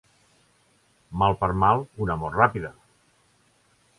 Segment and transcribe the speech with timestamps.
[1.23, 2.75] Mal per mal, una mort ràpida.